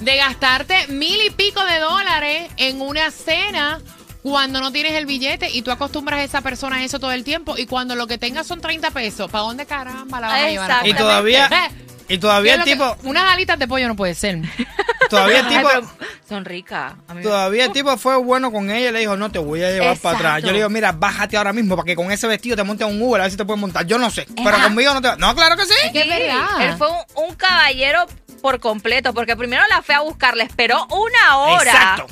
de 0.00 0.16
gastarte 0.16 0.86
mil 0.88 1.18
y 1.26 1.30
pico 1.30 1.64
de 1.64 1.78
dólares 1.78 2.50
en 2.58 2.80
una 2.80 3.10
cena 3.10 3.80
cuando 4.22 4.60
no 4.60 4.70
tienes 4.72 4.92
el 4.92 5.06
billete 5.06 5.48
y 5.50 5.62
tú 5.62 5.70
acostumbras 5.70 6.20
a 6.20 6.24
esa 6.24 6.40
persona 6.42 6.76
a 6.76 6.84
eso 6.84 6.98
todo 7.00 7.12
el 7.12 7.24
tiempo 7.24 7.56
y 7.56 7.66
cuando 7.66 7.94
lo 7.94 8.06
que 8.06 8.18
tengas 8.18 8.46
son 8.46 8.60
30 8.60 8.90
pesos, 8.90 9.30
¿para 9.30 9.44
dónde 9.44 9.66
caramba 9.66 10.20
la 10.20 10.26
vas 10.28 10.36
a 10.42 10.48
llevar? 10.48 10.70
Exacto. 10.70 10.88
Y 10.88 10.94
todavía, 10.94 11.50
y 12.08 12.18
todavía 12.18 12.54
el 12.54 12.64
¿qué 12.64 12.72
es 12.72 12.78
lo 12.78 12.84
tipo, 12.84 13.00
que- 13.02 13.08
unas 13.08 13.24
alitas 13.32 13.58
de 13.58 13.66
pollo 13.68 13.88
no 13.88 13.96
puede 13.96 14.14
ser. 14.14 14.38
todavía 15.10 15.40
el 15.40 15.46
Ay, 15.46 15.56
tipo, 15.56 15.68
pero 15.68 15.90
son 16.28 16.44
ricas. 16.44 16.92
Todavía 17.22 17.64
el 17.64 17.72
tipo 17.72 17.96
fue 17.96 18.16
bueno 18.16 18.52
con 18.52 18.70
ella 18.70 18.90
y 18.90 18.92
le 18.92 18.98
dijo, 19.00 19.16
no 19.16 19.30
te 19.32 19.38
voy 19.38 19.62
a 19.64 19.70
llevar 19.70 19.96
para 19.98 20.16
atrás. 20.16 20.30
Exacto. 20.32 20.46
Yo 20.46 20.52
le 20.52 20.58
digo, 20.58 20.68
mira, 20.70 20.92
bájate 20.92 21.36
ahora 21.36 21.52
mismo 21.52 21.74
para 21.76 21.86
que 21.86 21.96
con 21.96 22.12
ese 22.12 22.26
vestido 22.28 22.56
te 22.56 22.62
montes 22.62 22.86
a 22.86 22.88
un 22.90 23.00
Uber, 23.02 23.20
a 23.20 23.24
ver 23.24 23.30
si 23.30 23.36
te 23.36 23.44
puedes 23.44 23.60
montar. 23.60 23.86
Yo 23.86 23.98
no 23.98 24.10
sé, 24.10 24.26
pero 24.44 24.60
conmigo 24.62 24.92
no 24.94 25.00
te 25.00 25.08
va. 25.08 25.16
No, 25.16 25.34
claro 25.34 25.56
que 25.56 25.64
sí. 25.64 25.74
Es 25.86 25.92
que 25.92 26.02
es 26.02 26.08
verdad. 26.08 26.60
Él 26.62 26.74
fue 26.76 26.88
un, 26.88 27.28
un 27.30 27.34
caballero 27.34 28.06
por 28.42 28.60
completo, 28.60 29.12
porque 29.14 29.34
primero 29.36 29.62
la 29.68 29.82
fue 29.82 29.94
a 29.94 30.00
buscar, 30.00 30.36
le 30.36 30.44
esperó 30.44 30.86
una 30.90 31.36
hora. 31.38 31.62
Exacto. 31.72 32.06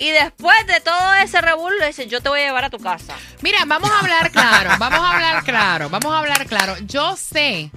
Y 0.00 0.10
después 0.10 0.56
de 0.66 0.80
todo 0.80 1.14
ese 1.22 1.40
revuelo, 1.40 1.78
le 1.78 1.86
dice, 1.88 2.06
yo 2.08 2.20
te 2.20 2.28
voy 2.30 2.40
a 2.40 2.44
llevar 2.46 2.64
a 2.64 2.70
tu 2.70 2.78
casa. 2.78 3.14
Mira, 3.42 3.58
vamos 3.66 3.90
a 3.90 4.00
hablar 4.00 4.30
claro, 4.32 4.70
vamos 4.78 4.98
a 4.98 5.12
hablar 5.12 5.44
claro, 5.44 5.90
vamos 5.90 6.12
a 6.12 6.18
hablar 6.18 6.46
claro. 6.46 6.74
Yo 6.86 7.16
sé 7.16 7.70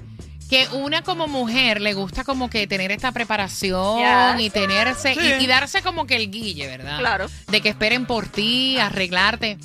que 0.49 0.67
una 0.71 1.01
como 1.03 1.27
mujer 1.27 1.81
le 1.81 1.93
gusta 1.93 2.23
como 2.23 2.49
que 2.49 2.65
tener 2.65 2.91
esta 2.91 3.11
preparación 3.11 4.39
y 4.39 4.49
tenerse 4.49 5.13
Sí. 5.15 5.19
y, 5.39 5.43
y 5.43 5.47
darse 5.47 5.81
como 5.81 6.05
que 6.07 6.15
el 6.15 6.31
guille, 6.31 6.67
¿verdad? 6.67 6.97
Claro. 6.99 7.27
De 7.47 7.61
que 7.61 7.69
esperen 7.69 8.05
por 8.05 8.27
ti, 8.27 8.77
arreglarte. 8.79 9.57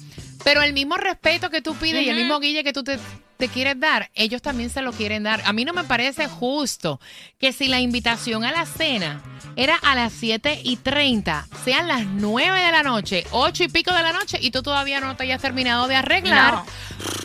Pero 0.45 0.63
el 0.63 0.73
mismo 0.73 0.97
respeto 0.97 1.51
que 1.51 1.61
tú 1.63 1.75
pides 1.77 2.03
y 2.05 2.09
el 2.09 2.17
mismo 2.17 2.41
guille 2.41 2.65
que 2.65 2.73
tú 2.73 2.83
te, 2.85 2.99
te 3.39 3.49
quieres 3.49 3.79
dar, 3.79 4.11
ellos 4.15 4.43
también 4.43 4.69
se 4.69 4.83
lo 4.83 4.93
quieren 4.93 5.23
dar. 5.23 5.41
A 5.47 5.53
mí 5.53 5.65
no 5.65 5.73
me 5.73 5.85
parece 5.85 6.27
justo 6.29 7.01
que 7.39 7.53
si 7.53 7.69
la 7.69 7.81
invitación 7.81 8.45
a 8.45 8.51
la 8.51 8.67
cena 8.67 9.23
era 9.57 9.77
a 9.77 9.95
las 9.95 10.13
7 10.13 10.61
y 10.65 10.77
30, 10.77 11.47
sean 11.65 11.87
las 11.89 12.05
9 12.05 12.61
de 12.61 12.73
la 12.73 12.83
noche, 12.83 13.25
8 13.31 13.65
y 13.65 13.69
pico 13.69 13.93
de 13.95 14.03
la 14.03 14.13
noche, 14.13 14.39
y 14.41 14.51
tú 14.51 14.63
todavía 14.63 15.01
no 15.01 15.17
te 15.17 15.23
hayas 15.23 15.41
terminado 15.41 15.87
de 15.87 15.95
arreglar 15.97 16.55
No. 16.55 16.67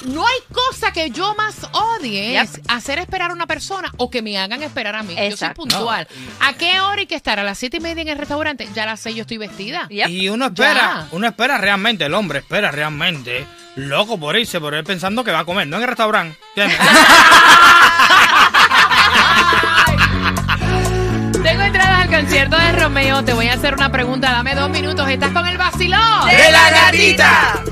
no 0.05 0.27
hay 0.27 0.37
cosa 0.51 0.93
que 0.93 1.09
yo 1.09 1.33
más 1.35 1.67
odie 1.71 2.39
es 2.39 2.61
hacer 2.67 2.99
esperar 2.99 3.31
a 3.31 3.33
una 3.33 3.47
persona 3.47 3.91
o 3.97 4.09
que 4.11 4.21
me 4.21 4.37
hagan 4.37 4.61
esperar 4.61 4.95
a 4.95 5.01
mí. 5.03 5.09
Yo 5.13 5.17
soy 5.19 5.27
Exacto. 5.29 5.61
puntual. 5.61 6.07
¿A 6.39 6.53
qué 6.53 6.79
hora 6.79 6.99
hay 6.99 7.07
que 7.07 7.15
estar? 7.15 7.39
¿A 7.39 7.43
las 7.43 7.57
siete 7.57 7.77
y 7.77 7.79
media 7.79 8.03
en 8.03 8.07
el 8.09 8.17
restaurante? 8.19 8.67
Ya 8.75 8.83
a 8.83 8.85
las 8.85 8.99
seis 8.99 9.15
yo 9.15 9.21
estoy 9.21 9.37
vestida. 9.39 9.87
Y 9.89 10.29
uno 10.29 10.45
espera, 10.45 10.73
Ya. 10.75 11.07
uno 11.11 11.25
espera 11.27 11.57
realmente, 11.57 12.05
el 12.05 12.13
hombre 12.13 12.39
espera 12.39 12.69
realmente, 12.71 13.45
loco 13.75 14.19
por 14.19 14.37
irse, 14.37 14.59
por 14.59 14.73
ir 14.73 14.83
pensando 14.83 15.23
que 15.23 15.31
va 15.31 15.39
a 15.39 15.45
comer, 15.45 15.67
no 15.67 15.77
en 15.77 15.83
el 15.83 15.87
restaurante. 15.87 16.37
Tengo 21.43 21.61
entradas 21.61 22.03
al 22.03 22.09
concierto 22.09 22.57
de 22.57 22.71
Romeo. 22.73 23.23
Te 23.23 23.33
voy 23.33 23.47
a 23.47 23.53
hacer 23.53 23.73
una 23.73 23.91
pregunta. 23.91 24.31
Dame 24.31 24.55
dos 24.55 24.69
minutos. 24.69 25.07
¿Estás 25.09 25.31
con 25.31 25.45
el 25.45 25.57
vacilón? 25.57 26.29
¡De 26.29 26.51
la 26.51 26.69
gatita! 26.71 27.63